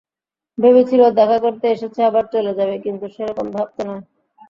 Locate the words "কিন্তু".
2.85-3.05